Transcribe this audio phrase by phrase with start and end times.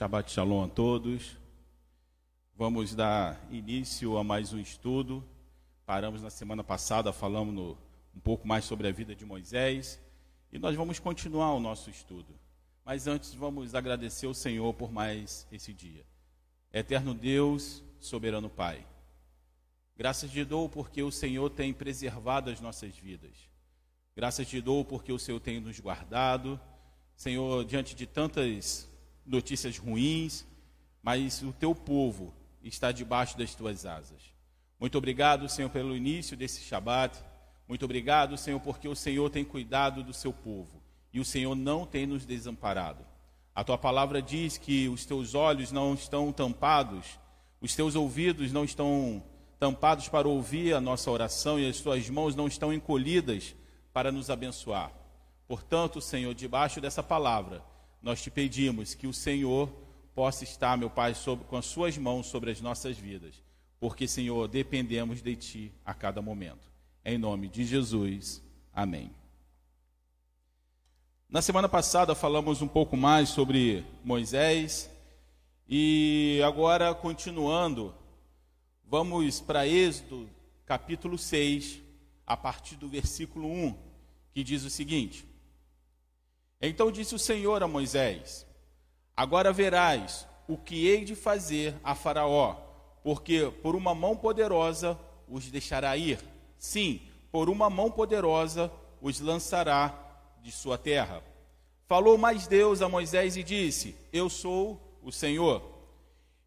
[0.00, 1.36] Shabbat Shalom a todos.
[2.56, 5.22] Vamos dar início a mais um estudo.
[5.84, 7.76] Paramos na semana passada, falamos no,
[8.16, 10.00] um pouco mais sobre a vida de Moisés.
[10.50, 12.34] E nós vamos continuar o nosso estudo.
[12.82, 16.06] Mas antes, vamos agradecer ao Senhor por mais esse dia.
[16.72, 18.86] Eterno Deus, soberano Pai.
[19.98, 23.36] Graças te dou porque o Senhor tem preservado as nossas vidas.
[24.16, 26.58] Graças te dou porque o Senhor tem nos guardado.
[27.14, 28.88] Senhor, diante de tantas
[29.30, 30.44] notícias ruins,
[31.02, 34.20] mas o teu povo está debaixo das tuas asas.
[34.78, 37.22] Muito obrigado, Senhor, pelo início desse Shabat.
[37.68, 41.86] Muito obrigado, Senhor, porque o Senhor tem cuidado do seu povo e o Senhor não
[41.86, 43.04] tem nos desamparado.
[43.54, 47.18] A tua palavra diz que os teus olhos não estão tampados,
[47.60, 49.22] os teus ouvidos não estão
[49.58, 53.54] tampados para ouvir a nossa oração e as tuas mãos não estão encolhidas
[53.92, 54.92] para nos abençoar.
[55.46, 57.62] Portanto, Senhor, debaixo dessa palavra,
[58.02, 59.68] nós te pedimos que o Senhor
[60.14, 63.42] possa estar, meu Pai, sobre, com as suas mãos sobre as nossas vidas,
[63.78, 66.70] porque, Senhor, dependemos de Ti a cada momento.
[67.04, 68.42] Em nome de Jesus,
[68.72, 69.10] amém.
[71.28, 74.90] Na semana passada falamos um pouco mais sobre Moisés
[75.68, 77.94] e agora, continuando,
[78.84, 80.28] vamos para Êxodo
[80.66, 81.80] capítulo 6,
[82.26, 83.76] a partir do versículo 1,
[84.32, 85.24] que diz o seguinte:
[86.68, 88.46] então disse o Senhor a Moisés:
[89.16, 92.56] Agora verás o que hei de fazer a Faraó,
[93.02, 96.18] porque por uma mão poderosa os deixará ir.
[96.58, 99.94] Sim, por uma mão poderosa os lançará
[100.42, 101.22] de sua terra.
[101.86, 105.62] Falou mais Deus a Moisés e disse: Eu sou o Senhor.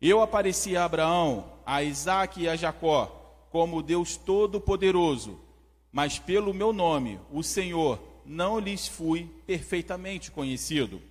[0.02, 3.20] Eu apareci a Abraão, a Isaque e a Jacó
[3.54, 5.40] como Deus Todo-Poderoso,
[5.92, 11.02] mas pelo meu nome, o Senhor, não lhes fui perfeitamente conhecido.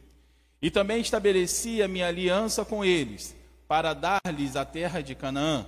[0.60, 5.66] E também estabeleci a minha aliança com eles, para dar-lhes a terra de Canaã,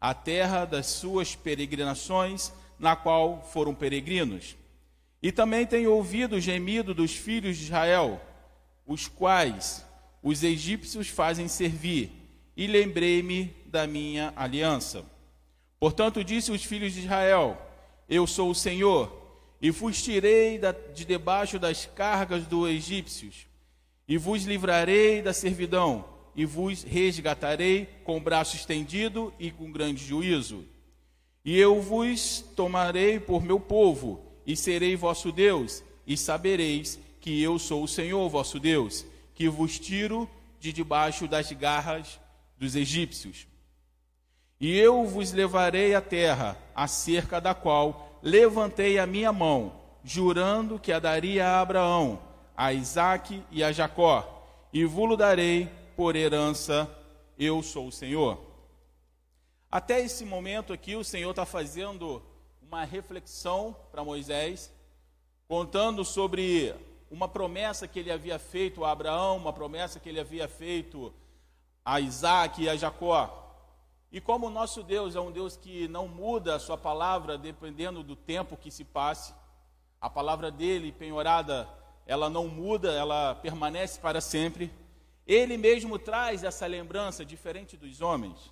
[0.00, 4.56] a terra das suas peregrinações, na qual foram peregrinos.
[5.22, 8.20] E também tenho ouvido o gemido dos filhos de Israel,
[8.86, 9.84] os quais
[10.22, 12.12] os egípcios fazem servir,
[12.56, 15.04] e lembrei-me da minha aliança.
[15.78, 17.60] Portanto, disse os filhos de Israel:
[18.08, 19.17] Eu sou o Senhor,
[19.60, 20.60] e vos tirei
[20.94, 23.46] de debaixo das cargas dos egípcios,
[24.06, 26.04] e vos livrarei da servidão,
[26.34, 30.64] e vos resgatarei com o braço estendido e com grande juízo.
[31.44, 37.58] E eu vos tomarei por meu povo, e serei vosso Deus, e sabereis que eu
[37.58, 39.04] sou o Senhor vosso Deus,
[39.34, 40.30] que vos tiro
[40.60, 42.18] de debaixo das garras
[42.56, 43.46] dos egípcios.
[44.60, 49.72] E eu vos levarei à terra, acerca da qual levantei a minha mão,
[50.04, 52.20] jurando que a daria a Abraão,
[52.56, 56.88] a Isaque e a Jacó, e vos darei por herança,
[57.38, 58.38] eu sou o Senhor.
[59.70, 62.22] Até esse momento aqui, o Senhor está fazendo
[62.62, 64.72] uma reflexão para Moisés,
[65.46, 66.74] contando sobre
[67.10, 71.12] uma promessa que ele havia feito a Abraão, uma promessa que ele havia feito
[71.84, 73.47] a Isaac e a Jacó.
[74.10, 78.02] E como o nosso Deus é um Deus que não muda a sua palavra dependendo
[78.02, 79.34] do tempo que se passe,
[80.00, 81.68] a palavra dele, penhorada,
[82.06, 84.72] ela não muda, ela permanece para sempre.
[85.26, 88.50] Ele mesmo traz essa lembrança diferente dos homens.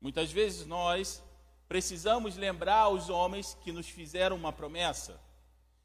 [0.00, 1.22] Muitas vezes nós
[1.68, 5.20] precisamos lembrar os homens que nos fizeram uma promessa.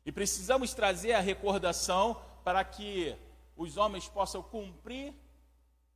[0.06, 3.14] E precisamos trazer a recordação para que
[3.58, 5.14] os homens possam cumprir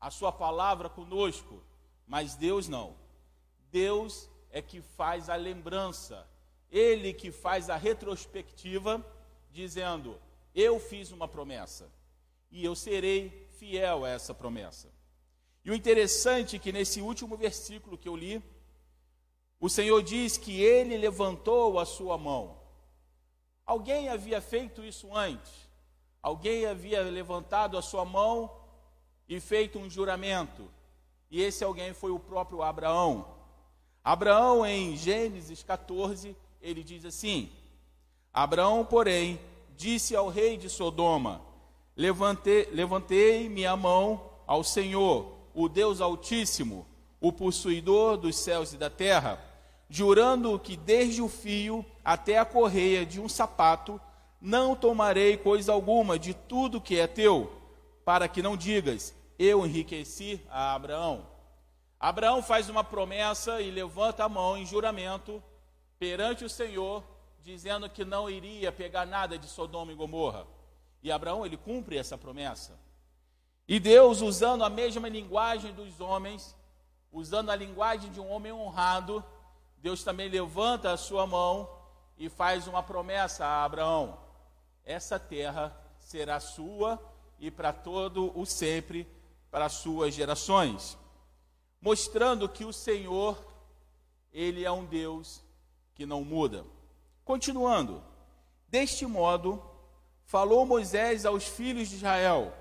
[0.01, 1.63] a sua palavra conosco
[2.07, 2.95] mas Deus não.
[3.71, 6.27] Deus é que faz a lembrança,
[6.71, 9.05] Ele que faz a retrospectiva,
[9.51, 10.19] dizendo:
[10.53, 11.91] Eu fiz uma promessa
[12.51, 14.91] e eu serei fiel a essa promessa.
[15.65, 18.43] E o interessante é que nesse último versículo que eu li,
[19.59, 22.59] o Senhor diz que ele levantou a sua mão.
[23.65, 25.51] Alguém havia feito isso antes?
[26.21, 28.53] Alguém havia levantado a sua mão
[29.27, 30.69] e feito um juramento?
[31.33, 33.25] E esse alguém foi o próprio Abraão.
[34.03, 37.49] Abraão, em Gênesis 14, ele diz assim:
[38.31, 39.39] Abraão, porém,
[39.75, 41.41] disse ao rei de Sodoma:
[41.97, 46.85] Levantei, levantei minha mão ao Senhor, o Deus Altíssimo,
[47.19, 49.43] o possuidor dos céus e da terra,
[49.89, 53.99] jurando que desde o fio até a correia de um sapato
[54.39, 57.51] não tomarei coisa alguma de tudo que é teu,
[58.05, 61.27] para que não digas: eu enriqueci a Abraão.
[61.99, 65.41] Abraão faz uma promessa e levanta a mão em juramento
[65.97, 67.03] perante o Senhor,
[67.41, 70.45] dizendo que não iria pegar nada de Sodoma e Gomorra.
[71.01, 72.77] E Abraão, ele cumpre essa promessa.
[73.67, 76.55] E Deus, usando a mesma linguagem dos homens,
[77.11, 79.23] usando a linguagem de um homem honrado,
[79.77, 81.69] Deus também levanta a sua mão
[82.17, 84.17] e faz uma promessa a Abraão:
[84.85, 86.99] essa terra será sua
[87.39, 89.07] e para todo o sempre,
[89.53, 90.97] para as suas gerações.
[91.79, 93.37] Mostrando que o Senhor,
[94.33, 95.43] Ele é um Deus
[95.93, 96.65] que não muda.
[97.23, 98.03] Continuando,
[98.67, 99.63] deste modo,
[100.25, 102.51] falou Moisés aos filhos de Israel,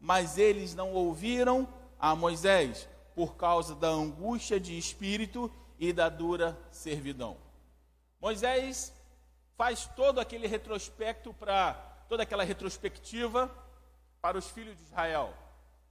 [0.00, 5.48] mas eles não ouviram a Moisés, por causa da angústia de espírito
[5.78, 7.36] e da dura servidão.
[8.20, 8.92] Moisés
[9.56, 11.74] faz todo aquele retrospecto para
[12.08, 13.48] toda aquela retrospectiva
[14.20, 15.32] para os filhos de Israel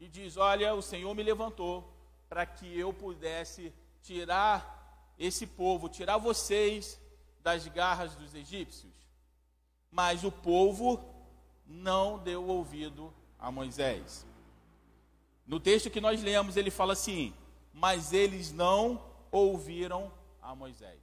[0.01, 1.87] e diz: Olha, o Senhor me levantou
[2.27, 3.71] para que eu pudesse
[4.01, 6.99] tirar esse povo, tirar vocês
[7.41, 8.91] das garras dos egípcios.
[9.91, 10.99] Mas o povo
[11.67, 14.25] não deu ouvido a Moisés.
[15.45, 17.31] No texto que nós lemos, ele fala assim:
[17.71, 20.11] Mas eles não ouviram
[20.41, 20.99] a Moisés.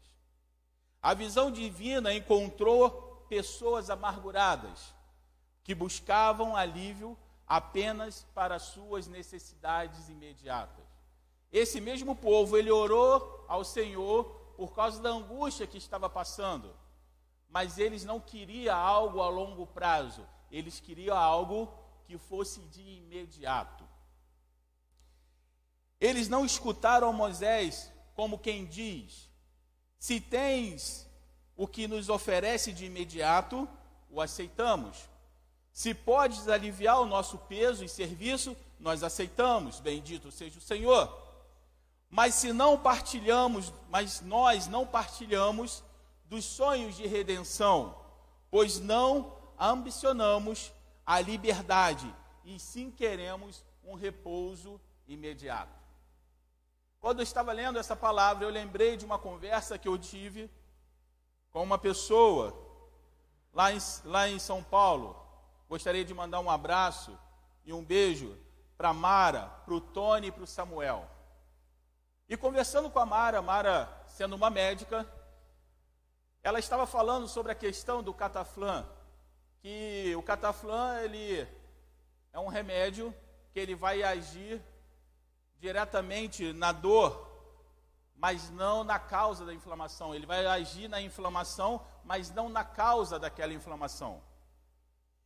[1.00, 4.92] A visão divina encontrou pessoas amarguradas
[5.62, 7.16] que buscavam alívio
[7.48, 10.84] apenas para suas necessidades imediatas.
[11.50, 14.24] Esse mesmo povo, ele orou ao Senhor
[14.56, 16.74] por causa da angústia que estava passando,
[17.48, 21.72] mas eles não queriam algo a longo prazo, eles queriam algo
[22.04, 23.84] que fosse de imediato.
[26.00, 29.30] Eles não escutaram Moisés como quem diz:
[29.98, 31.08] se tens
[31.56, 33.68] o que nos oferece de imediato,
[34.10, 35.08] o aceitamos.
[35.78, 39.78] Se podes aliviar o nosso peso e serviço, nós aceitamos.
[39.78, 41.08] Bendito seja o Senhor.
[42.10, 45.84] Mas se não partilhamos, mas nós não partilhamos
[46.24, 47.96] dos sonhos de redenção,
[48.50, 50.72] pois não ambicionamos
[51.06, 52.12] a liberdade
[52.44, 55.78] e sim queremos um repouso imediato.
[56.98, 60.50] Quando eu estava lendo essa palavra, eu lembrei de uma conversa que eu tive
[61.52, 62.52] com uma pessoa
[63.54, 65.27] lá em, lá em São Paulo.
[65.68, 67.18] Gostaria de mandar um abraço
[67.64, 68.36] e um beijo
[68.76, 71.06] para Mara, para o Tony e para o Samuel.
[72.28, 75.06] E conversando com a Mara, Mara sendo uma médica,
[76.42, 78.86] ela estava falando sobre a questão do cataflã,
[79.60, 81.46] que o cataflã ele
[82.32, 83.14] é um remédio
[83.52, 84.62] que ele vai agir
[85.58, 87.26] diretamente na dor,
[88.14, 90.14] mas não na causa da inflamação.
[90.14, 94.22] Ele vai agir na inflamação, mas não na causa daquela inflamação.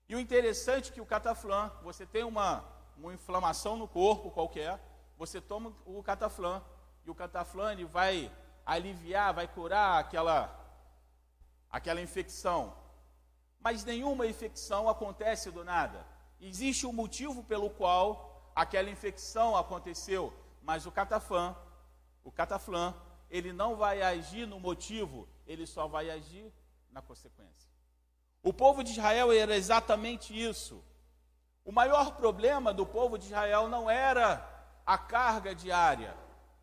[0.08, 2.64] E o interessante é que o cataflã, você tem uma,
[2.96, 4.80] uma inflamação no corpo qualquer,
[5.16, 6.62] você toma o cataflã,
[7.04, 8.30] e o cataflã ele vai
[8.64, 10.54] aliviar, vai curar aquela,
[11.70, 12.76] aquela infecção.
[13.60, 16.06] Mas nenhuma infecção acontece do nada.
[16.40, 21.56] Existe um motivo pelo qual aquela infecção aconteceu, mas o catafã,
[22.24, 22.94] o cataflã,
[23.30, 26.52] ele não vai agir no motivo, ele só vai agir
[26.90, 27.71] na consequência.
[28.42, 30.82] O povo de Israel era exatamente isso.
[31.64, 34.44] O maior problema do povo de Israel não era
[34.84, 36.16] a carga diária.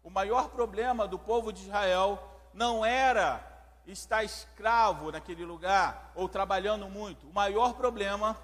[0.04, 2.22] O maior problema do povo de Israel
[2.54, 3.46] não era
[3.88, 7.28] estar escravo naquele lugar ou trabalhando muito.
[7.28, 8.38] O maior problema,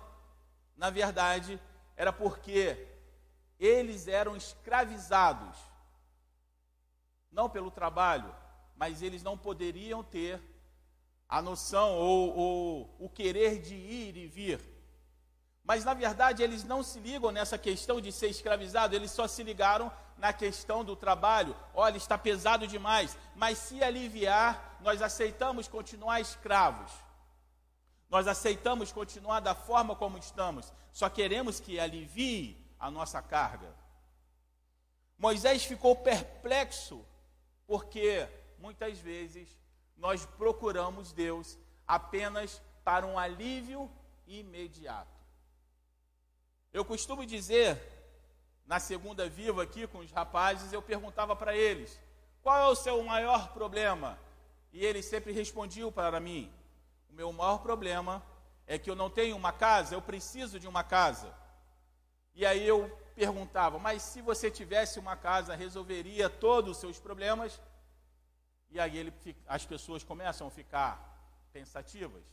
[0.77, 1.59] na verdade,
[1.97, 2.87] era porque
[3.59, 5.57] eles eram escravizados,
[7.31, 8.33] não pelo trabalho,
[8.75, 10.41] mas eles não poderiam ter
[11.27, 14.61] a noção ou, ou, o querer de ir e vir.
[15.63, 19.41] Mas na verdade eles não se ligam nessa questão de ser escravizado, eles só se
[19.43, 21.55] ligaram na questão do trabalho.
[21.73, 26.91] Olha, está pesado demais, mas se aliviar, nós aceitamos continuar escravos.
[28.09, 33.73] Nós aceitamos continuar da forma como estamos, só queremos que alivie a nossa carga.
[35.17, 37.03] Moisés ficou perplexo,
[37.65, 38.27] porque
[38.59, 39.49] muitas vezes
[39.97, 43.89] nós procuramos Deus apenas para um alívio
[44.27, 45.15] imediato.
[46.73, 47.81] Eu costumo dizer,
[48.65, 51.99] na segunda viva aqui com os rapazes, eu perguntava para eles:
[52.41, 54.19] qual é o seu maior problema?
[54.73, 56.51] E eles sempre respondiam para mim:
[57.09, 58.21] o meu maior problema
[58.67, 61.33] é que eu não tenho uma casa, eu preciso de uma casa.
[62.33, 67.61] E aí eu perguntava, mas se você tivesse uma casa, resolveria todos os seus problemas?
[68.69, 69.13] E aí ele,
[69.47, 71.15] as pessoas começam a ficar
[71.53, 72.23] pensativas.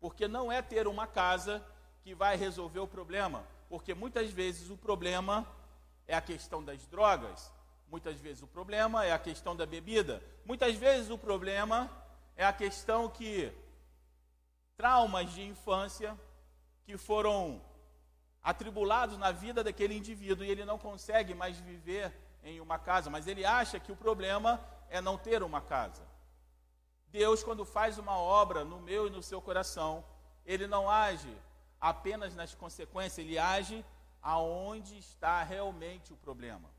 [0.00, 1.64] Porque não é ter uma casa
[2.02, 3.44] que vai resolver o problema.
[3.68, 5.46] Porque muitas vezes o problema
[6.06, 7.52] é a questão das drogas,
[7.88, 11.90] muitas vezes o problema é a questão da bebida, muitas vezes o problema
[12.36, 13.52] é a questão que
[14.76, 16.18] traumas de infância
[16.84, 17.62] que foram
[18.42, 22.12] atribulados na vida daquele indivíduo e ele não consegue mais viver
[22.42, 24.60] em uma casa, mas ele acha que o problema
[24.92, 26.06] é não ter uma casa.
[27.08, 30.04] Deus, quando faz uma obra no meu e no seu coração,
[30.44, 31.34] ele não age
[31.80, 33.82] apenas nas consequências, ele age
[34.20, 36.70] aonde está realmente o problema.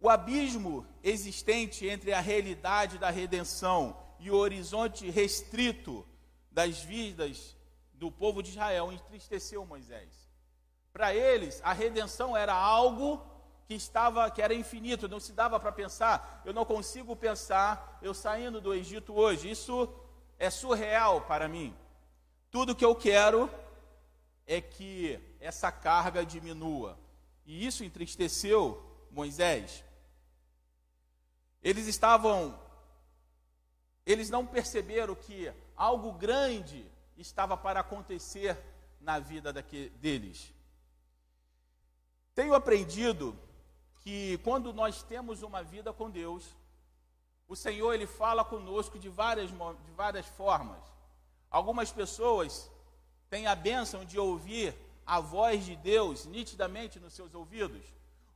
[0.00, 6.06] O abismo existente entre a realidade da redenção e o horizonte restrito
[6.50, 7.54] das vidas
[7.92, 10.26] do povo de Israel entristeceu Moisés.
[10.90, 13.35] Para eles, a redenção era algo
[13.66, 16.42] que estava que era infinito, não se dava para pensar.
[16.44, 19.50] Eu não consigo pensar eu saindo do Egito hoje.
[19.50, 19.88] Isso
[20.38, 21.76] é surreal para mim.
[22.50, 23.50] Tudo que eu quero
[24.46, 26.96] é que essa carga diminua.
[27.44, 29.84] E isso entristeceu Moisés.
[31.62, 32.56] Eles estavam
[34.04, 36.86] eles não perceberam que algo grande
[37.18, 38.56] estava para acontecer
[39.00, 40.54] na vida daqui, deles.
[42.32, 43.36] Tenho aprendido
[44.06, 46.54] que quando nós temos uma vida com Deus,
[47.48, 50.78] o Senhor ele fala conosco de várias, de várias formas.
[51.50, 52.70] Algumas pessoas
[53.28, 54.72] têm a bênção de ouvir
[55.04, 57.82] a voz de Deus nitidamente nos seus ouvidos.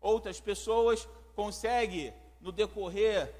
[0.00, 3.32] Outras pessoas conseguem, no decorrer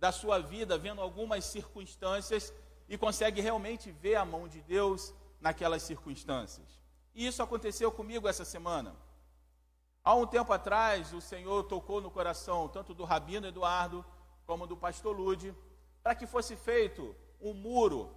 [0.00, 2.52] da sua vida, vendo algumas circunstâncias,
[2.88, 6.66] e consegue realmente ver a mão de Deus naquelas circunstâncias.
[7.14, 8.96] E isso aconteceu comigo essa semana.
[10.08, 14.02] Há um tempo atrás, o Senhor tocou no coração tanto do Rabino Eduardo
[14.46, 15.54] como do pastor Lude,
[16.02, 18.10] para que fosse feito um muro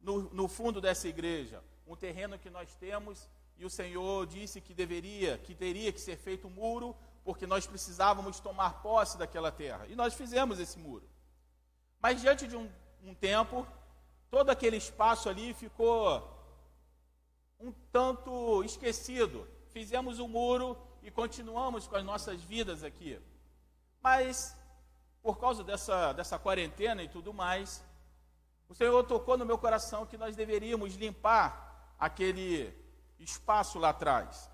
[0.00, 3.28] no, no fundo dessa igreja, um terreno que nós temos,
[3.58, 7.66] e o Senhor disse que deveria, que teria que ser feito um muro, porque nós
[7.66, 9.86] precisávamos tomar posse daquela terra.
[9.90, 11.06] E nós fizemos esse muro.
[12.00, 12.72] Mas diante de um,
[13.04, 13.66] um tempo,
[14.30, 16.26] todo aquele espaço ali ficou
[17.60, 19.46] um tanto esquecido.
[19.68, 23.20] Fizemos o um muro e continuamos com as nossas vidas aqui.
[24.00, 24.56] Mas,
[25.22, 27.82] por causa dessa, dessa quarentena e tudo mais,
[28.68, 32.72] o Senhor tocou no meu coração que nós deveríamos limpar aquele
[33.18, 34.50] espaço lá atrás.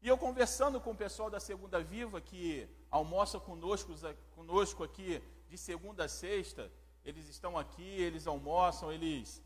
[0.00, 3.92] E eu conversando com o pessoal da Segunda Viva, que almoça conosco,
[4.34, 6.72] conosco aqui de segunda a sexta,
[7.04, 9.42] eles estão aqui, eles almoçam, eles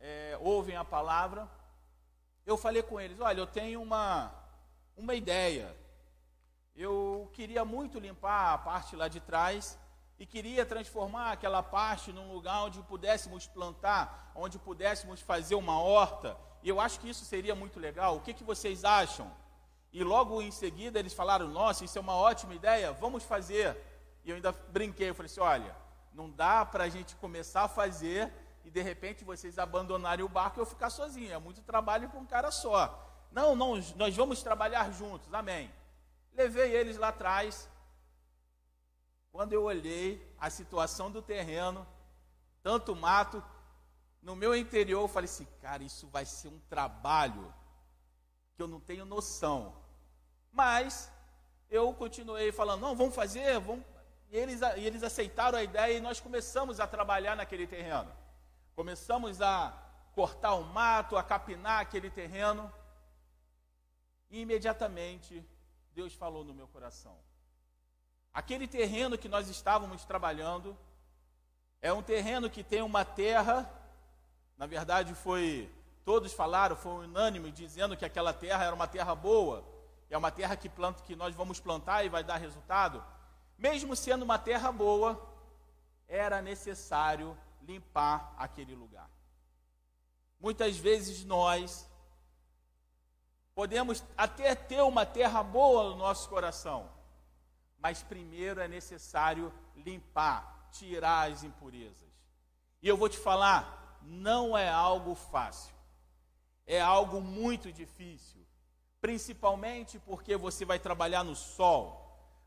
[0.00, 1.48] é, ouvem a palavra.
[2.44, 4.32] Eu falei com eles: olha, eu tenho uma,
[4.98, 5.74] uma ideia.
[6.76, 9.78] Eu queria muito limpar a parte lá de trás
[10.18, 16.36] e queria transformar aquela parte num lugar onde pudéssemos plantar, onde pudéssemos fazer uma horta.
[16.62, 18.16] E eu acho que isso seria muito legal.
[18.16, 19.30] O que, que vocês acham?
[19.92, 23.76] E logo em seguida eles falaram: Nossa, isso é uma ótima ideia, vamos fazer.
[24.24, 25.74] E eu ainda brinquei, eu falei assim: Olha,
[26.12, 28.32] não dá para a gente começar a fazer
[28.64, 31.32] e de repente vocês abandonarem o barco e eu ficar sozinho.
[31.32, 33.07] É muito trabalho para um cara só.
[33.30, 35.32] Não, não, nós vamos trabalhar juntos.
[35.32, 35.70] Amém.
[36.32, 37.68] Levei eles lá atrás.
[39.30, 41.86] Quando eu olhei a situação do terreno,
[42.62, 43.42] tanto mato,
[44.22, 47.54] no meu interior eu falei assim, cara, isso vai ser um trabalho
[48.56, 49.74] que eu não tenho noção.
[50.50, 51.10] Mas
[51.70, 53.84] eu continuei falando, não, vamos fazer, vamos,
[54.30, 58.12] e eles, e eles aceitaram a ideia e nós começamos a trabalhar naquele terreno.
[58.74, 59.72] Começamos a
[60.14, 62.70] cortar o mato, a capinar aquele terreno.
[64.30, 65.44] E imediatamente
[65.94, 67.16] Deus falou no meu coração.
[68.32, 70.76] Aquele terreno que nós estávamos trabalhando
[71.80, 73.68] é um terreno que tem uma terra,
[74.56, 75.72] na verdade foi,
[76.04, 79.64] todos falaram, foi unânime dizendo que aquela terra era uma terra boa,
[80.10, 83.02] é uma terra que, planta, que nós vamos plantar e vai dar resultado
[83.58, 85.20] mesmo sendo uma terra boa,
[86.06, 89.10] era necessário limpar aquele lugar.
[90.38, 91.87] Muitas vezes nós
[93.58, 96.88] podemos até ter uma terra boa no nosso coração,
[97.76, 102.08] mas primeiro é necessário limpar, tirar as impurezas.
[102.80, 105.74] E eu vou te falar, não é algo fácil,
[106.68, 108.46] é algo muito difícil,
[109.00, 112.04] principalmente porque você vai trabalhar no sol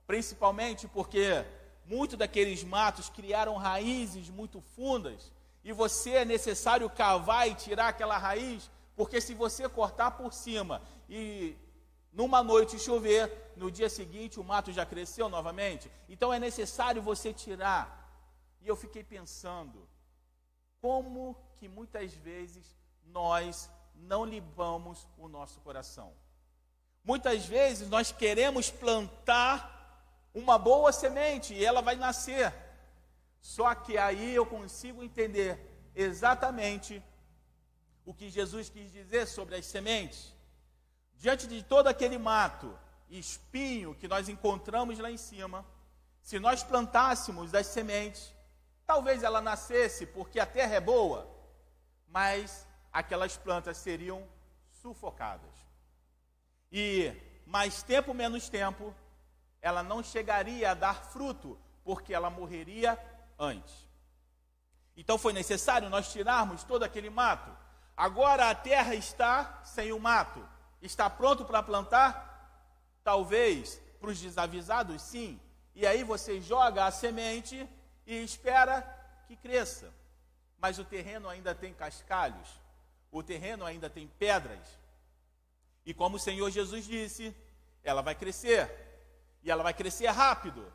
[0.07, 1.45] principalmente porque
[1.85, 8.17] muitos daqueles matos criaram raízes muito fundas e você é necessário cavar e tirar aquela
[8.17, 8.69] raiz,
[9.01, 10.79] porque se você cortar por cima
[11.09, 11.57] e
[12.13, 17.33] numa noite chover, no dia seguinte o mato já cresceu novamente, então é necessário você
[17.33, 17.83] tirar.
[18.61, 19.89] E eu fiquei pensando,
[20.79, 26.13] como que muitas vezes nós não limpamos o nosso coração.
[27.03, 32.53] Muitas vezes nós queremos plantar uma boa semente e ela vai nascer.
[33.41, 35.59] Só que aí eu consigo entender
[35.95, 37.03] exatamente
[38.05, 40.33] o que Jesus quis dizer sobre as sementes.
[41.15, 42.77] Diante de todo aquele mato
[43.09, 45.65] e espinho que nós encontramos lá em cima,
[46.21, 48.33] se nós plantássemos as sementes,
[48.85, 51.29] talvez ela nascesse porque a terra é boa,
[52.07, 54.27] mas aquelas plantas seriam
[54.81, 55.53] sufocadas.
[56.71, 57.13] E
[57.45, 58.95] mais tempo, menos tempo,
[59.61, 62.97] ela não chegaria a dar fruto, porque ela morreria
[63.37, 63.73] antes.
[64.95, 67.60] Então foi necessário nós tirarmos todo aquele mato.
[68.01, 70.43] Agora a terra está sem o mato.
[70.81, 72.11] Está pronto para plantar?
[73.03, 75.39] Talvez para os desavisados, sim.
[75.75, 77.69] E aí você joga a semente
[78.07, 78.81] e espera
[79.27, 79.93] que cresça.
[80.57, 82.49] Mas o terreno ainda tem cascalhos,
[83.11, 84.79] o terreno ainda tem pedras.
[85.85, 87.35] E como o Senhor Jesus disse,
[87.83, 88.67] ela vai crescer.
[89.43, 90.73] E ela vai crescer rápido.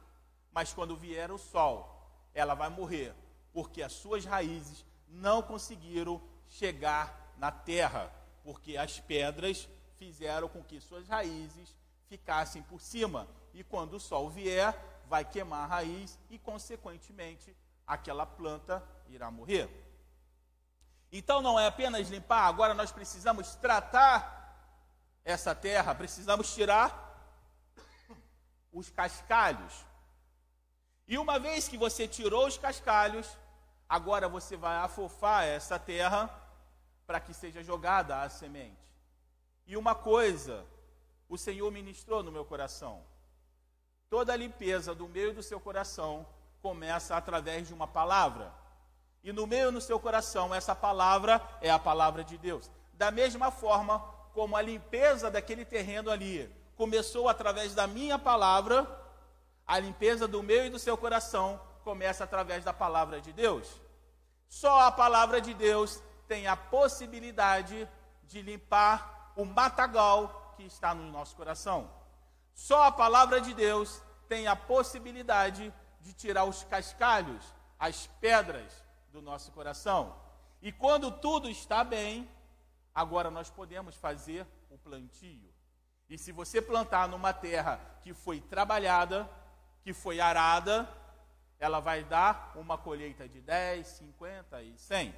[0.52, 3.12] Mas quando vier o sol, ela vai morrer,
[3.52, 8.12] porque as suas raízes não conseguiram chegar na terra,
[8.42, 11.74] porque as pedras fizeram com que suas raízes
[12.08, 13.26] ficassem por cima.
[13.52, 14.74] E quando o sol vier,
[15.08, 19.68] vai queimar a raiz e, consequentemente, aquela planta irá morrer.
[21.10, 24.34] Então não é apenas limpar, agora nós precisamos tratar
[25.24, 27.04] essa terra, precisamos tirar
[28.72, 29.86] os cascalhos.
[31.08, 33.26] E uma vez que você tirou os cascalhos,
[33.88, 36.30] agora você vai afofar essa terra
[37.06, 38.86] para que seja jogada a semente.
[39.66, 40.64] E uma coisa
[41.28, 43.02] o Senhor ministrou no meu coração.
[44.08, 46.26] Toda a limpeza do meio do seu coração
[46.62, 48.52] começa através de uma palavra.
[49.22, 52.70] E no meio do seu coração, essa palavra é a palavra de Deus.
[52.94, 53.98] Da mesma forma
[54.32, 58.86] como a limpeza daquele terreno ali começou através da minha palavra,
[59.66, 63.80] a limpeza do meu e do seu coração começa através da palavra de Deus.
[64.48, 67.88] Só a palavra de Deus tem a possibilidade
[68.24, 71.88] de limpar o matagal que está no nosso coração.
[72.52, 79.22] Só a palavra de Deus tem a possibilidade de tirar os cascalhos, as pedras do
[79.22, 80.12] nosso coração.
[80.60, 82.28] E quando tudo está bem,
[82.92, 85.54] agora nós podemos fazer o plantio.
[86.08, 89.30] E se você plantar numa terra que foi trabalhada,
[89.84, 90.88] que foi arada,
[91.58, 95.14] ela vai dar uma colheita de 10, 50 e 100.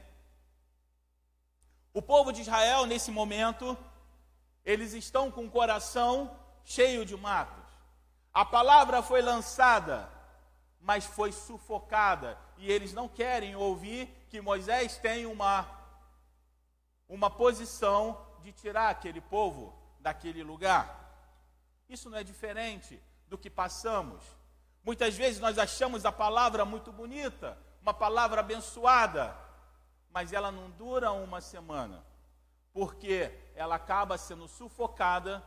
[1.93, 3.77] O povo de Israel, nesse momento,
[4.65, 7.65] eles estão com o coração cheio de matos.
[8.33, 10.09] A palavra foi lançada,
[10.81, 15.79] mas foi sufocada, e eles não querem ouvir que Moisés tem uma
[17.09, 20.95] uma posição de tirar aquele povo daquele lugar.
[21.89, 24.23] Isso não é diferente do que passamos.
[24.89, 29.37] Muitas vezes nós achamos a palavra muito bonita, uma palavra abençoada,
[30.11, 32.03] mas ela não dura uma semana
[32.73, 35.45] porque ela acaba sendo sufocada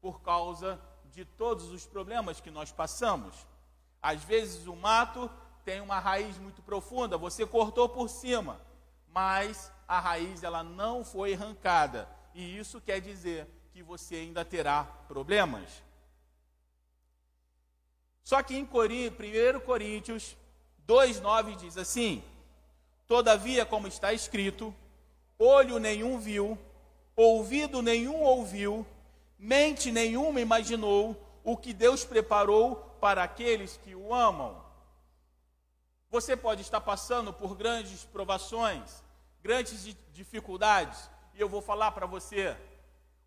[0.00, 0.80] por causa
[1.10, 3.46] de todos os problemas que nós passamos.
[4.00, 5.30] Às vezes o mato
[5.66, 8.58] tem uma raiz muito profunda, você cortou por cima,
[9.06, 14.82] mas a raiz ela não foi arrancada, e isso quer dizer que você ainda terá
[14.82, 15.82] problemas.
[18.24, 20.36] Só que em 1 Coríntios
[20.86, 22.22] 2,9 diz assim:
[23.06, 24.74] Todavia, como está escrito,
[25.38, 26.58] olho nenhum viu,
[27.16, 28.86] ouvido nenhum ouviu,
[29.38, 34.62] mente nenhuma imaginou o que Deus preparou para aqueles que o amam.
[36.10, 39.02] Você pode estar passando por grandes provações,
[39.42, 42.56] grandes dificuldades, e eu vou falar para você.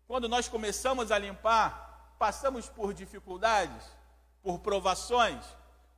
[0.06, 3.84] Quando nós começamos a limpar, passamos por dificuldades,
[4.46, 5.44] por provações,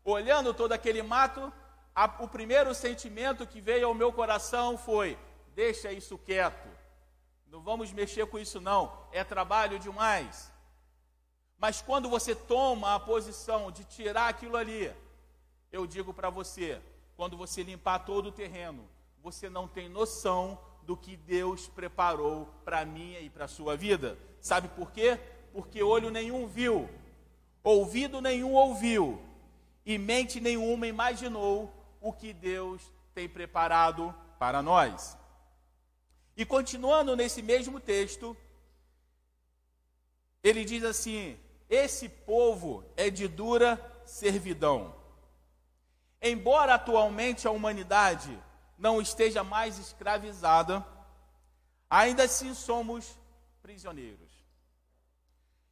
[0.02, 1.52] olhando todo aquele mato,
[1.94, 5.18] a, o primeiro sentimento que veio ao meu coração foi:
[5.54, 6.66] deixa isso quieto.
[7.46, 9.06] Não vamos mexer com isso, não.
[9.12, 10.50] É trabalho demais.
[11.58, 14.90] Mas quando você toma a posição de tirar aquilo ali,
[15.70, 16.80] eu digo para você:
[17.18, 18.88] quando você limpar todo o terreno,
[19.22, 24.16] você não tem noção do que Deus preparou para minha e para a sua vida.
[24.40, 25.20] Sabe por quê?
[25.52, 26.88] Porque olho nenhum viu,
[27.62, 29.20] ouvido nenhum ouviu,
[29.84, 32.82] e mente nenhuma imaginou o que Deus
[33.14, 35.16] tem preparado para nós.
[36.36, 38.36] E continuando nesse mesmo texto,
[40.42, 44.94] ele diz assim: Esse povo é de dura servidão.
[46.20, 48.36] Embora atualmente a humanidade
[48.76, 50.84] não esteja mais escravizada,
[51.90, 53.18] ainda assim somos
[53.62, 54.27] prisioneiros.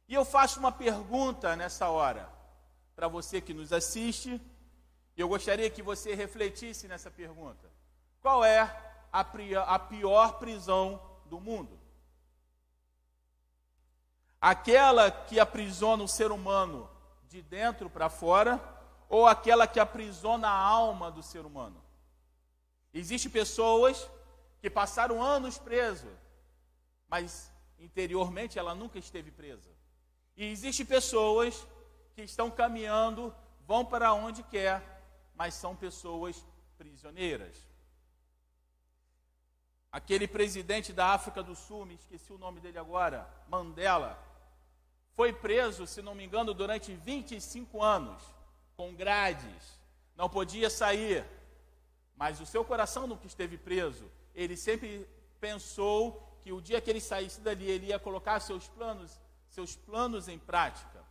[0.07, 2.29] E eu faço uma pergunta nessa hora,
[2.95, 4.41] para você que nos assiste,
[5.15, 7.69] eu gostaria que você refletisse nessa pergunta:
[8.21, 11.77] Qual é a pior prisão do mundo.
[14.39, 16.89] Aquela que aprisiona o ser humano
[17.27, 18.61] de dentro para fora,
[19.09, 21.81] ou aquela que aprisiona a alma do ser humano.
[22.93, 24.09] Existem pessoas
[24.59, 26.07] que passaram anos preso,
[27.07, 29.69] mas interiormente ela nunca esteve presa.
[30.37, 31.67] E existem pessoas
[32.15, 35.03] que estão caminhando, vão para onde quer,
[35.35, 36.45] mas são pessoas
[36.77, 37.57] prisioneiras.
[39.91, 44.23] Aquele presidente da África do Sul, me esqueci o nome dele agora, Mandela,
[45.15, 48.21] foi preso, se não me engano, durante 25 anos,
[48.75, 49.79] com grades,
[50.15, 51.25] não podia sair,
[52.15, 54.05] mas o seu coração nunca esteve preso.
[54.35, 55.07] Ele sempre
[55.39, 59.19] pensou que o dia que ele saísse dali, ele ia colocar seus planos,
[59.57, 61.03] seus planos em prática.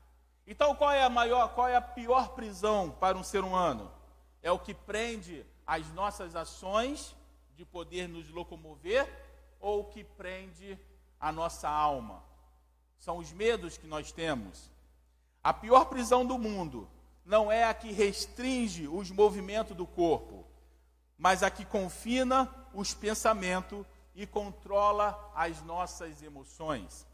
[0.46, 3.90] Então, qual é a maior, qual é a pior prisão para um ser humano?
[4.40, 7.16] É o que prende as nossas ações
[7.56, 9.04] de poder nos locomover
[9.58, 10.78] ou o que prende
[11.18, 12.22] a nossa alma?
[13.00, 14.70] São os medos que nós temos.
[15.42, 16.88] A pior prisão do mundo
[17.24, 20.46] não é a que restringe os movimentos do corpo,
[21.18, 27.04] mas a que confina os pensamentos e controla as nossas emoções.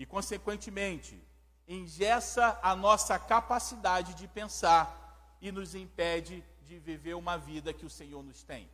[0.00, 1.22] E, consequentemente,
[1.68, 7.90] engessa a nossa capacidade de pensar e nos impede de viver uma vida que o
[7.90, 8.66] Senhor nos tem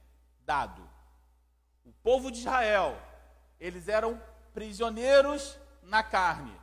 [0.45, 0.89] dado.
[1.85, 2.97] O povo de Israel,
[3.59, 4.23] eles eram
[4.55, 6.57] prisioneiros na carne,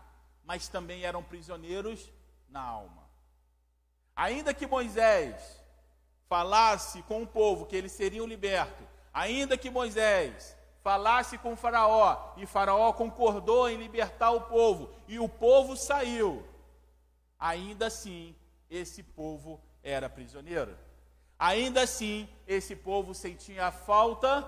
[0.46, 2.10] mas também eram prisioneiros
[2.48, 3.04] na alma.
[4.16, 5.62] Ainda que Moisés
[6.30, 12.46] falasse com o povo que eles seriam libertos, ainda que Moisés falasse com Faraó, e
[12.46, 16.46] Faraó concordou em libertar o povo, e o povo saiu.
[17.40, 18.36] Ainda assim,
[18.70, 20.78] esse povo era prisioneiro.
[21.40, 24.46] Ainda assim, esse povo sentia a falta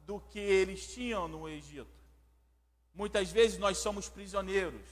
[0.00, 1.88] do que eles tinham no Egito.
[2.92, 4.86] Muitas vezes nós somos prisioneiros.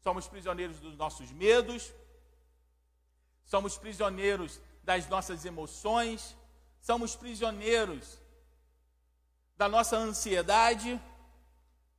[0.00, 1.92] Somos prisioneiros dos nossos medos,
[3.44, 6.36] somos prisioneiros das nossas emoções,
[6.80, 8.18] somos prisioneiros
[9.58, 10.98] da nossa ansiedade.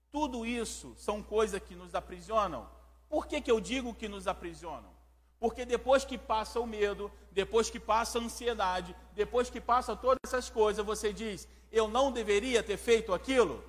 [0.10, 2.68] Tudo isso são coisas que nos aprisionam.
[3.10, 4.98] Por que, que eu digo que nos aprisionam?
[5.40, 10.18] Porque depois que passa o medo, depois que passa a ansiedade, depois que passa todas
[10.26, 13.64] essas coisas, você diz: eu não deveria ter feito aquilo?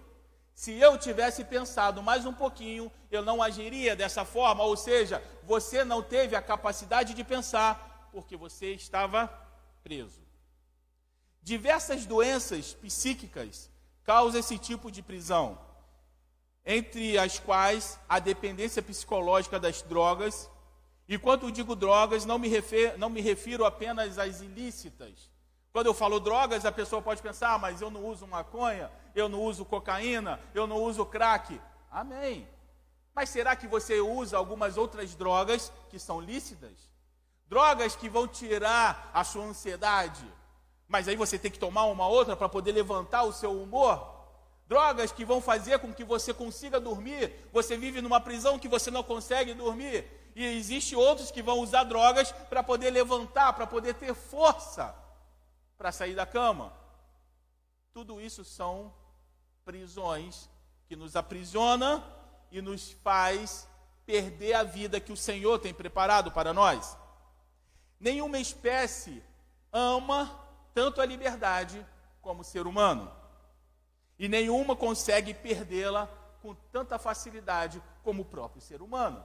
[0.54, 4.62] Se eu tivesse pensado mais um pouquinho, eu não agiria dessa forma.
[4.64, 9.32] Ou seja, você não teve a capacidade de pensar porque você estava
[9.82, 10.20] preso.
[11.42, 13.69] Diversas doenças psíquicas
[14.04, 15.58] causa esse tipo de prisão,
[16.64, 20.50] entre as quais a dependência psicológica das drogas.
[21.08, 25.30] E quando eu digo drogas, não me, refer, não me refiro apenas às ilícitas.
[25.72, 29.28] Quando eu falo drogas, a pessoa pode pensar, ah, mas eu não uso maconha, eu
[29.28, 31.60] não uso cocaína, eu não uso crack.
[31.90, 32.48] Amém.
[33.14, 36.90] Mas será que você usa algumas outras drogas que são lícitas?
[37.46, 40.24] Drogas que vão tirar a sua ansiedade,
[40.90, 44.12] mas aí você tem que tomar uma outra para poder levantar o seu humor.
[44.66, 47.32] Drogas que vão fazer com que você consiga dormir.
[47.52, 50.04] Você vive numa prisão que você não consegue dormir.
[50.34, 54.92] E existe outros que vão usar drogas para poder levantar, para poder ter força
[55.78, 56.72] para sair da cama.
[57.92, 58.92] Tudo isso são
[59.64, 60.50] prisões
[60.88, 62.04] que nos aprisiona
[62.50, 63.68] e nos faz
[64.04, 66.96] perder a vida que o Senhor tem preparado para nós.
[68.00, 69.22] Nenhuma espécie
[69.72, 70.39] ama
[70.74, 71.86] tanto a liberdade
[72.20, 73.10] como o ser humano.
[74.18, 76.08] E nenhuma consegue perdê-la
[76.42, 79.24] com tanta facilidade como o próprio ser humano.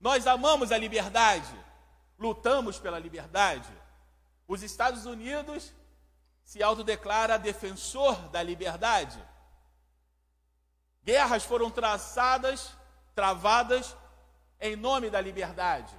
[0.00, 1.54] Nós amamos a liberdade,
[2.18, 3.70] lutamos pela liberdade.
[4.48, 5.72] Os Estados Unidos
[6.44, 9.22] se autodeclara defensor da liberdade.
[11.04, 12.74] Guerras foram traçadas,
[13.14, 13.96] travadas
[14.60, 15.94] em nome da liberdade.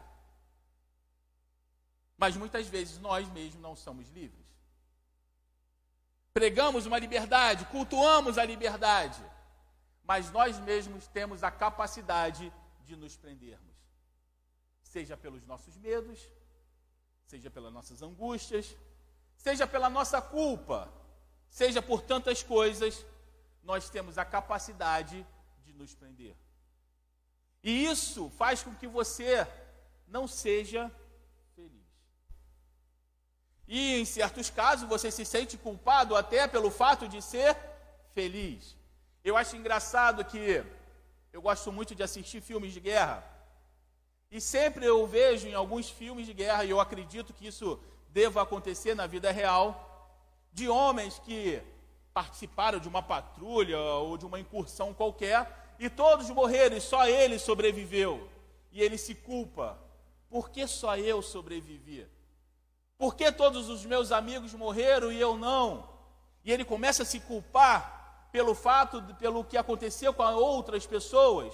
[2.21, 4.45] Mas muitas vezes nós mesmos não somos livres.
[6.31, 9.19] Pregamos uma liberdade, cultuamos a liberdade,
[10.03, 12.53] mas nós mesmos temos a capacidade
[12.85, 13.75] de nos prendermos,
[14.83, 16.29] seja pelos nossos medos,
[17.25, 18.77] seja pelas nossas angústias,
[19.35, 20.93] seja pela nossa culpa,
[21.49, 23.03] seja por tantas coisas,
[23.63, 25.25] nós temos a capacidade
[25.65, 26.35] de nos prender.
[27.63, 29.47] E isso faz com que você
[30.07, 30.91] não seja
[33.73, 37.55] e em certos casos você se sente culpado até pelo fato de ser
[38.13, 38.75] feliz.
[39.23, 40.61] Eu acho engraçado que
[41.31, 43.23] eu gosto muito de assistir filmes de guerra.
[44.29, 47.79] E sempre eu vejo em alguns filmes de guerra, e eu acredito que isso
[48.09, 49.65] deva acontecer na vida real,
[50.51, 51.61] de homens que
[52.13, 57.39] participaram de uma patrulha ou de uma incursão qualquer e todos morreram e só ele
[57.39, 58.29] sobreviveu.
[58.69, 59.79] E ele se culpa.
[60.29, 62.05] Por que só eu sobrevivi?
[63.01, 65.89] Por que todos os meus amigos morreram e eu não?
[66.43, 71.51] E ele começa a se culpar pelo fato, pelo que aconteceu com outras pessoas.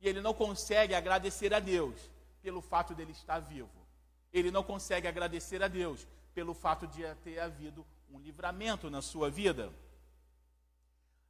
[0.00, 2.10] E ele não consegue agradecer a Deus
[2.42, 3.70] pelo fato dele estar vivo.
[4.32, 9.30] Ele não consegue agradecer a Deus pelo fato de ter havido um livramento na sua
[9.30, 9.72] vida.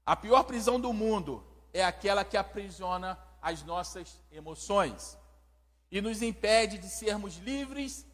[0.06, 5.18] A pior prisão do mundo é aquela que aprisiona as nossas emoções
[5.92, 8.06] e nos impede de sermos livres.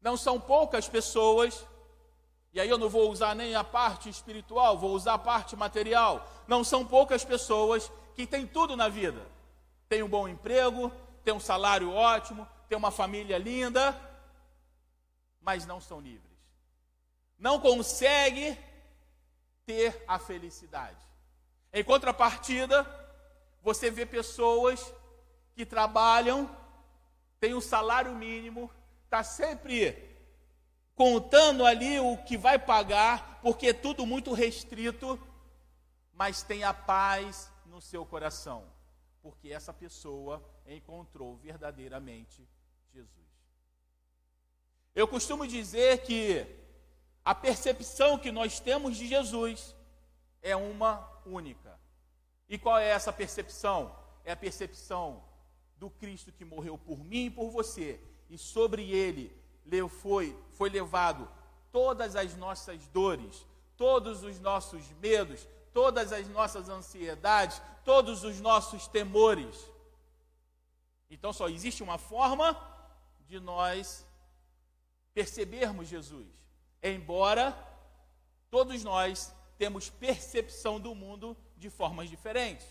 [0.00, 1.66] Não são poucas pessoas,
[2.52, 6.26] e aí eu não vou usar nem a parte espiritual, vou usar a parte material.
[6.46, 9.26] Não são poucas pessoas que têm tudo na vida.
[9.88, 10.90] Tem um bom emprego,
[11.24, 13.98] tem um salário ótimo, tem uma família linda,
[15.40, 16.30] mas não são livres
[17.40, 18.56] não consegue
[19.64, 21.00] ter a felicidade.
[21.72, 22.86] Em contrapartida,
[23.62, 24.92] você vê pessoas
[25.54, 26.54] que trabalham,
[27.40, 28.70] têm um salário mínimo,
[29.10, 30.08] está sempre
[30.94, 35.18] contando ali o que vai pagar, porque é tudo muito restrito,
[36.12, 38.64] mas tem a paz no seu coração,
[39.20, 42.48] porque essa pessoa encontrou verdadeiramente
[42.94, 43.26] Jesus.
[44.94, 46.46] Eu costumo dizer que
[47.24, 49.74] a percepção que nós temos de Jesus
[50.40, 51.76] é uma única.
[52.48, 53.92] E qual é essa percepção?
[54.24, 55.20] É a percepção
[55.78, 59.38] do Cristo que morreu por mim e por você, e sobre ele
[59.88, 61.28] foi, foi levado
[61.70, 68.86] todas as nossas dores, todos os nossos medos, todas as nossas ansiedades, todos os nossos
[68.86, 69.70] temores.
[71.10, 72.56] Então só existe uma forma
[73.28, 74.06] de nós
[75.12, 76.40] percebermos Jesus
[76.82, 77.56] embora
[78.50, 82.66] todos nós temos percepção do mundo de formas diferentes.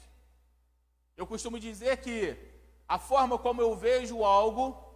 [1.16, 2.38] Eu costumo dizer que
[2.88, 4.89] a forma como eu vejo algo,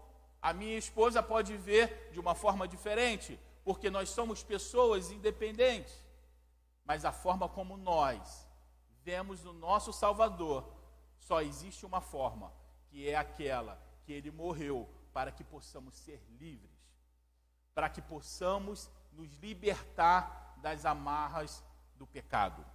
[0.43, 6.03] a minha esposa pode ver de uma forma diferente, porque nós somos pessoas independentes.
[6.83, 8.45] Mas a forma como nós
[9.05, 10.69] vemos o nosso Salvador,
[11.17, 12.51] só existe uma forma,
[12.89, 16.69] que é aquela que ele morreu para que possamos ser livres,
[17.73, 21.63] para que possamos nos libertar das amarras
[21.95, 22.65] do pecado.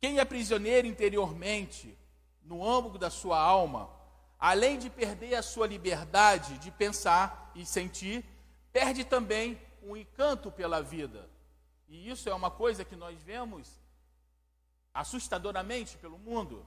[0.00, 1.94] Quem é prisioneiro interiormente,
[2.42, 3.99] no âmago da sua alma,
[4.40, 8.24] além de perder a sua liberdade de pensar e sentir,
[8.72, 11.28] perde também um encanto pela vida.
[11.86, 13.68] E isso é uma coisa que nós vemos
[14.94, 16.64] assustadoramente pelo mundo.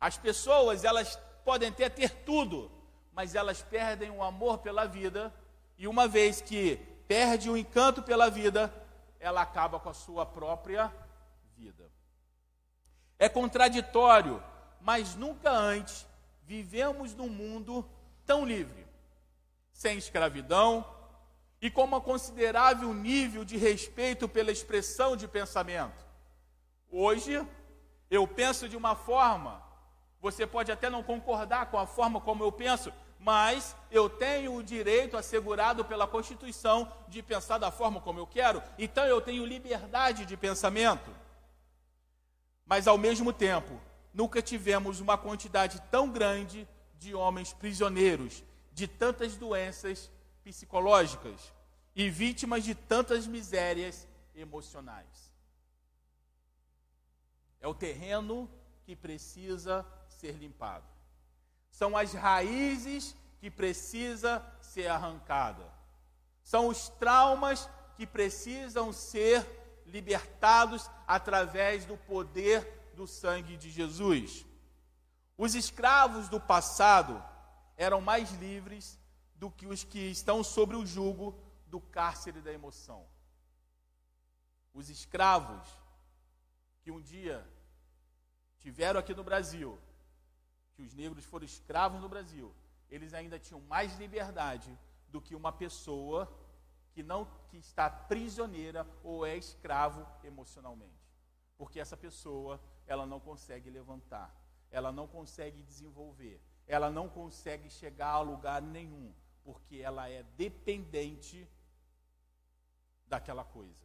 [0.00, 2.70] As pessoas, elas podem até ter tudo,
[3.12, 5.32] mas elas perdem o amor pela vida
[5.78, 8.72] e uma vez que perde o encanto pela vida,
[9.20, 10.92] ela acaba com a sua própria
[11.56, 11.88] vida.
[13.18, 14.42] É contraditório,
[14.80, 16.06] mas nunca antes
[16.46, 17.84] vivemos num mundo
[18.24, 18.86] tão livre,
[19.72, 20.86] sem escravidão
[21.60, 26.06] e com um considerável nível de respeito pela expressão de pensamento.
[26.88, 27.44] Hoje,
[28.08, 29.60] eu penso de uma forma,
[30.20, 34.62] você pode até não concordar com a forma como eu penso, mas eu tenho o
[34.62, 40.24] direito assegurado pela Constituição de pensar da forma como eu quero, então eu tenho liberdade
[40.24, 41.10] de pensamento.
[42.64, 43.80] Mas ao mesmo tempo,
[44.16, 46.66] nunca tivemos uma quantidade tão grande
[46.98, 50.10] de homens prisioneiros de tantas doenças
[50.42, 51.52] psicológicas
[51.94, 55.32] e vítimas de tantas misérias emocionais.
[57.60, 58.50] É o terreno
[58.84, 60.96] que precisa ser limpado
[61.76, 65.62] são as raízes que precisa ser arrancada.
[66.42, 69.44] São os traumas que precisam ser
[69.84, 74.44] libertados através do poder do sangue de Jesus.
[75.38, 77.22] Os escravos do passado
[77.76, 78.98] eram mais livres
[79.34, 83.06] do que os que estão sobre o jugo do cárcere da emoção.
[84.72, 85.68] Os escravos
[86.82, 87.46] que um dia
[88.58, 89.78] tiveram aqui no Brasil
[90.76, 92.54] que os negros foram escravos no Brasil,
[92.90, 94.70] eles ainda tinham mais liberdade
[95.08, 96.30] do que uma pessoa
[96.92, 100.92] que não que está prisioneira ou é escravo emocionalmente.
[101.56, 104.34] Porque essa pessoa, ela não consegue levantar,
[104.70, 109.12] ela não consegue desenvolver, ela não consegue chegar a lugar nenhum,
[109.44, 111.48] porque ela é dependente
[113.06, 113.84] daquela coisa.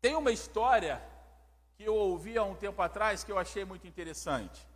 [0.00, 1.02] Tem uma história
[1.76, 4.66] que eu ouvi há um tempo atrás que eu achei muito interessante.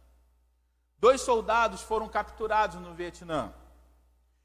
[0.99, 3.55] Dois soldados foram capturados no Vietnã.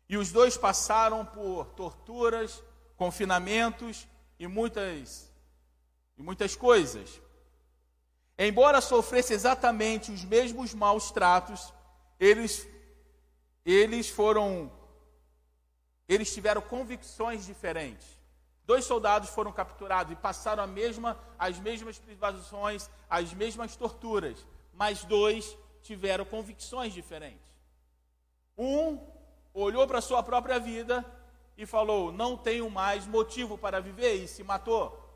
[0.07, 2.63] E os dois passaram por torturas,
[2.97, 5.28] confinamentos e muitas
[6.19, 7.21] e muitas coisas.
[8.37, 11.73] Embora sofresse exatamente os mesmos maus tratos,
[12.19, 12.67] eles
[13.65, 14.71] eles foram
[16.07, 18.07] eles tiveram convicções diferentes.
[18.65, 25.57] Dois soldados foram capturados e passaram mesma, as mesmas privações, as mesmas torturas, mas dois
[25.81, 27.49] tiveram convicções diferentes.
[28.57, 28.99] Um
[29.53, 31.05] olhou para sua própria vida
[31.57, 35.08] e falou: Não tenho mais motivo para viver, e se matou.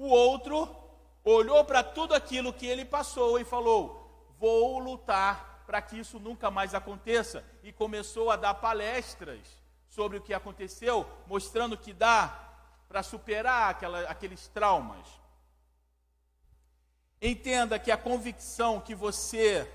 [0.00, 0.74] O outro
[1.22, 6.50] olhou para tudo aquilo que ele passou e falou: Vou lutar para que isso nunca
[6.50, 7.44] mais aconteça.
[7.62, 9.46] E começou a dar palestras
[9.90, 12.48] sobre o que aconteceu, mostrando que dá
[12.88, 15.06] para superar aquela, aqueles traumas.
[17.20, 19.70] Entenda que a convicção que você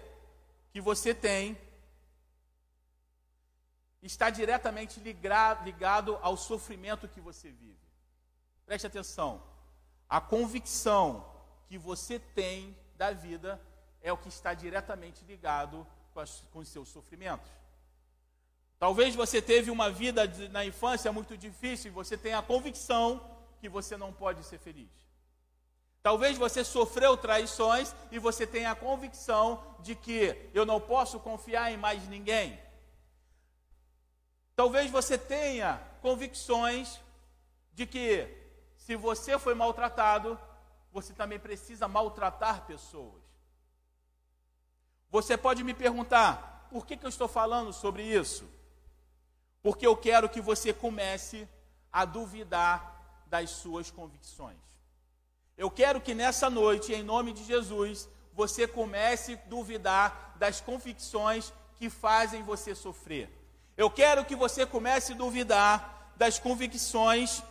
[0.71, 1.55] que você tem
[4.01, 7.77] está diretamente ligado ao sofrimento que você vive.
[8.65, 9.53] Preste atenção.
[10.09, 11.25] A convicção
[11.67, 13.59] que você tem da vida
[14.01, 17.49] é o que está diretamente ligado com, as, com os seus sofrimentos.
[18.77, 23.21] Talvez você teve uma vida de, na infância muito difícil e você tenha a convicção
[23.59, 24.91] que você não pode ser feliz.
[26.03, 31.71] Talvez você sofreu traições e você tenha a convicção de que eu não posso confiar
[31.71, 32.59] em mais ninguém.
[34.55, 37.01] Talvez você tenha convicções
[37.73, 38.44] de que
[38.85, 40.39] se você foi maltratado,
[40.93, 43.23] você também precisa maltratar pessoas.
[45.09, 48.47] Você pode me perguntar, por que, que eu estou falando sobre isso?
[49.63, 51.49] Porque eu quero que você comece
[51.91, 54.61] a duvidar das suas convicções.
[55.57, 61.51] Eu quero que nessa noite, em nome de Jesus, você comece a duvidar das convicções
[61.77, 63.31] que fazem você sofrer.
[63.75, 67.41] Eu quero que você comece a duvidar das convicções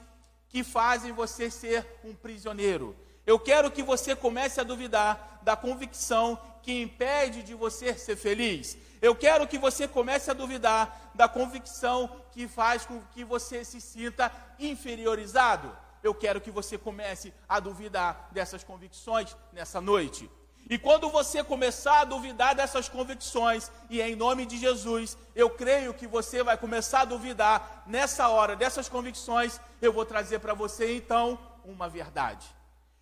[0.55, 2.95] que fazem você ser um prisioneiro.
[3.27, 8.79] Eu quero que você comece a duvidar da convicção que impede de você ser feliz.
[9.03, 13.81] Eu quero que você comece a duvidar da convicção que faz com que você se
[13.81, 15.77] sinta inferiorizado.
[16.05, 20.31] Eu quero que você comece a duvidar dessas convicções nessa noite.
[20.69, 25.93] E quando você começar a duvidar dessas convicções, e em nome de Jesus, eu creio
[25.93, 30.97] que você vai começar a duvidar nessa hora dessas convicções, eu vou trazer para você
[30.97, 32.47] então uma verdade.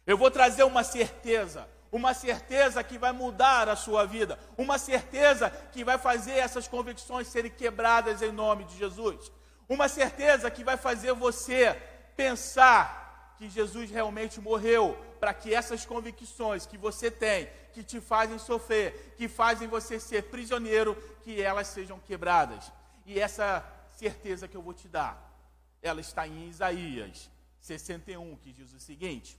[0.04, 5.48] Eu vou trazer uma certeza, uma certeza que vai mudar a sua vida, uma certeza
[5.70, 9.30] que vai fazer essas convicções serem quebradas em nome de Jesus,
[9.68, 11.80] uma certeza que vai fazer você
[12.16, 18.40] pensar que Jesus realmente morreu para que essas convicções que você tem, que te fazem
[18.40, 22.72] sofrer, que fazem você ser prisioneiro, que elas sejam quebradas.
[23.06, 23.64] E essa
[23.96, 25.32] certeza que eu vou te dar,
[25.80, 27.30] ela está em Isaías
[27.60, 29.38] 61, que diz o seguinte: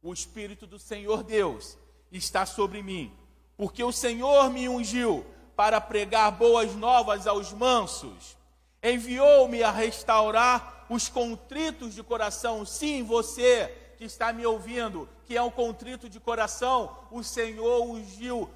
[0.00, 1.76] O Espírito do Senhor Deus
[2.12, 3.12] está sobre mim,
[3.56, 8.36] porque o Senhor me ungiu para pregar boas novas aos mansos,
[8.80, 12.64] enviou-me a restaurar os contritos de coração.
[12.64, 18.48] Sim, você que está me ouvindo, que é um contrito de coração, o Senhor ungiu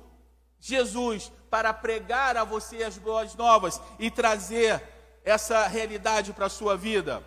[0.59, 4.83] Jesus para pregar a você as boas novas e trazer
[5.23, 7.23] essa realidade para a sua vida.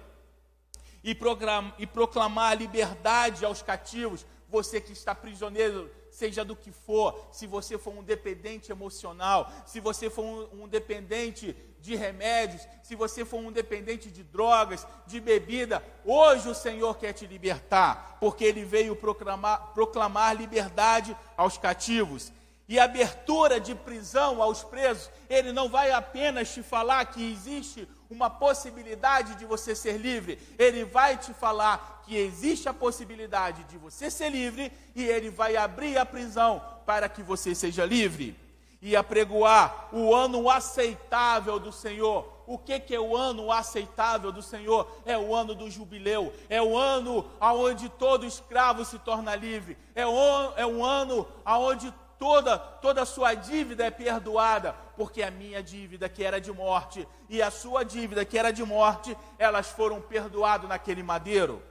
[1.03, 7.77] E, proclamar liberdade aos cativos, você que está prisioneiro seja do que for, se você
[7.77, 13.51] for um dependente emocional, se você for um, dependente de remédios, se você for um
[13.51, 19.73] dependente de drogas, de bebida, hoje o Senhor quer te libertar, porque Ele veio proclamar,
[19.75, 22.33] proclamar liberdade aos cativos.
[22.67, 28.29] E abertura de prisão aos presos, ele não vai apenas te falar que existe uma
[28.29, 34.09] possibilidade de você ser livre, ele vai te falar que existe a possibilidade de você
[34.09, 38.35] ser livre e ele vai abrir a prisão para que você seja livre.
[38.79, 42.31] E apregoar o ano aceitável do Senhor.
[42.45, 44.87] O que, que é o ano aceitável do Senhor?
[45.03, 50.05] É o ano do jubileu, é o ano onde todo escravo se torna livre, é
[50.05, 56.09] o, é um ano onde toda toda sua dívida é perdoada, porque a minha dívida
[56.09, 60.67] que era de morte e a sua dívida que era de morte, elas foram perdoadas
[60.67, 61.61] naquele madeiro.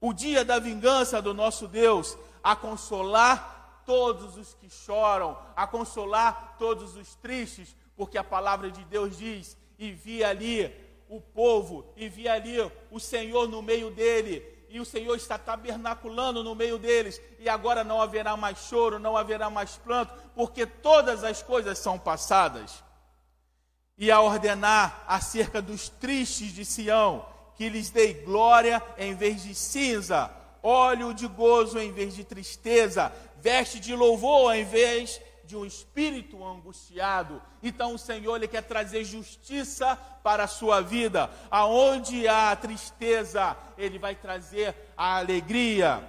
[0.00, 6.56] O dia da vingança do nosso Deus, a consolar todos os que choram, a consolar
[6.58, 10.74] todos os tristes, porque a palavra de Deus diz: e vi ali
[11.08, 12.56] o povo, e vi ali
[12.90, 17.84] o Senhor no meio dele, e o Senhor está tabernaculando no meio deles, e agora
[17.84, 22.84] não haverá mais choro, não haverá mais pranto, porque todas as coisas são passadas.
[23.98, 29.54] e a ordenar acerca dos tristes de Sião, que lhes dei glória em vez de
[29.54, 30.30] cinza,
[30.62, 36.44] óleo de gozo em vez de tristeza, veste de louvor em vez de um espírito
[36.44, 37.40] angustiado.
[37.62, 41.30] Então o Senhor ele quer trazer justiça para a sua vida.
[41.50, 46.06] Aonde há tristeza, ele vai trazer a alegria.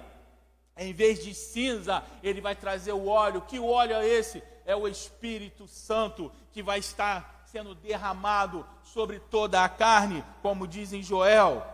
[0.76, 3.42] Em vez de cinza, ele vai trazer o óleo.
[3.42, 4.42] Que óleo é esse?
[4.66, 10.92] É o Espírito Santo que vai estar sendo derramado sobre toda a carne, como diz
[10.92, 11.66] em Joel.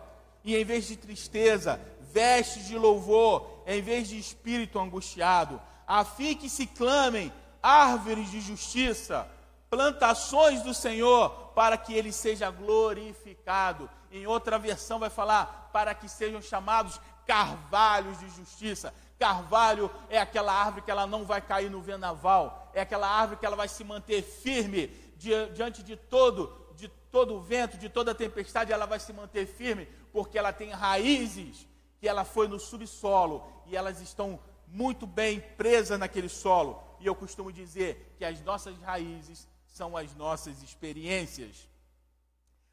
[0.44, 1.80] E em vez de tristeza,
[2.12, 7.32] veste de louvor, em vez de espírito angustiado, a fim que se clamem
[7.64, 9.26] árvores de justiça,
[9.70, 13.88] plantações do Senhor, para que ele seja glorificado.
[14.12, 18.92] Em outra versão vai falar para que sejam chamados carvalhos de justiça.
[19.18, 23.46] Carvalho é aquela árvore que ela não vai cair no vendaval, é aquela árvore que
[23.46, 28.14] ela vai se manter firme diante de todo de todo o vento, de toda a
[28.14, 31.66] tempestade, ela vai se manter firme, porque ela tem raízes
[32.00, 36.82] que ela foi no subsolo e elas estão muito bem presas naquele solo.
[37.04, 41.68] E eu costumo dizer que as nossas raízes são as nossas experiências.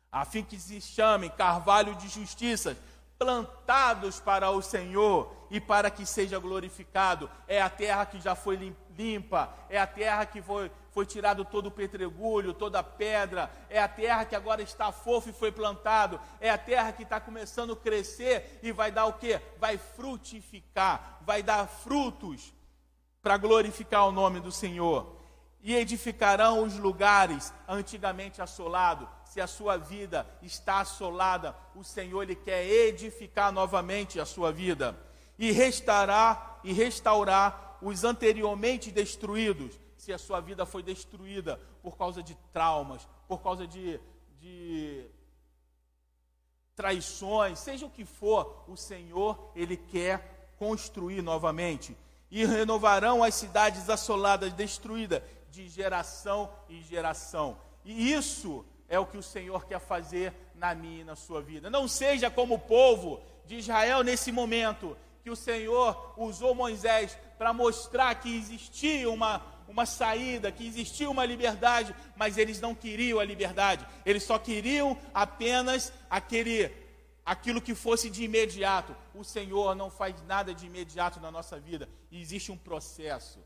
[0.09, 2.77] A fim que se chamem carvalho de justiça,
[3.19, 7.29] plantados para o Senhor e para que seja glorificado.
[7.45, 11.65] É a terra que já foi limpa, é a terra que foi, foi tirado todo
[11.65, 16.21] o pedregulho, toda a pedra, é a terra que agora está fofa e foi plantado,
[16.39, 19.41] é a terra que está começando a crescer e vai dar o que?
[19.59, 22.53] Vai frutificar, vai dar frutos
[23.22, 25.17] para glorificar o nome do Senhor.
[25.63, 29.07] E edificarão os lugares antigamente assolados.
[29.26, 34.97] Se a sua vida está assolada, o Senhor ele quer edificar novamente a sua vida.
[35.38, 42.22] E restaurar e restaurar os anteriormente destruídos, se a sua vida foi destruída por causa
[42.22, 43.99] de traumas, por causa de,
[44.39, 45.05] de
[46.76, 51.95] traições, seja o que for, o Senhor ele quer construir novamente
[52.32, 55.21] e renovarão as cidades assoladas, destruídas
[55.51, 57.57] de geração em geração.
[57.84, 61.69] E isso é o que o Senhor quer fazer na minha e na sua vida.
[61.69, 67.53] Não seja como o povo de Israel nesse momento, que o Senhor usou Moisés para
[67.53, 73.25] mostrar que existia uma, uma saída, que existia uma liberdade, mas eles não queriam a
[73.25, 76.69] liberdade, eles só queriam apenas aquele
[77.32, 78.95] aquilo que fosse de imediato.
[79.13, 83.39] O Senhor não faz nada de imediato na nossa vida, e existe um processo.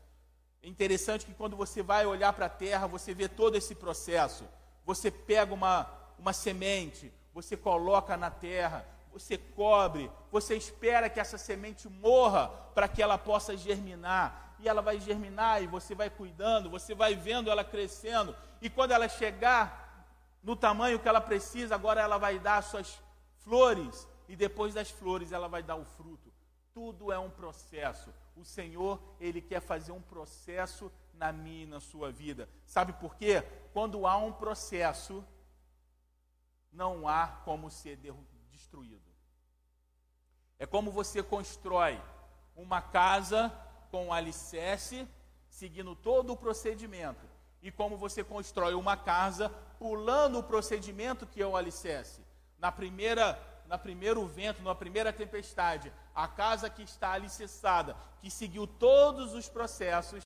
[0.62, 4.44] É interessante que quando você vai olhar para a terra, você vê todo esse processo
[4.86, 11.36] você pega uma, uma semente, você coloca na terra, você cobre, você espera que essa
[11.36, 14.54] semente morra para que ela possa germinar.
[14.60, 18.34] E ela vai germinar e você vai cuidando, você vai vendo ela crescendo.
[18.62, 20.06] E quando ela chegar
[20.42, 22.98] no tamanho que ela precisa, agora ela vai dar suas
[23.46, 24.08] flores.
[24.28, 26.32] E depois das flores ela vai dar o fruto.
[26.74, 28.12] Tudo é um processo.
[28.34, 32.48] O Senhor, Ele quer fazer um processo na minha e na sua vida.
[32.66, 33.42] Sabe por quê?
[33.72, 35.24] Quando há um processo,
[36.72, 37.98] não há como ser
[38.50, 39.00] destruído.
[40.58, 42.00] É como você constrói
[42.56, 43.50] uma casa
[43.90, 45.06] com alicerce,
[45.48, 47.24] seguindo todo o procedimento.
[47.62, 52.25] E como você constrói uma casa pulando o procedimento que é o alicerce.
[52.58, 58.66] Na primeira, na primeiro vento, na primeira tempestade, a casa que está alicerçada, que seguiu
[58.66, 60.24] todos os processos,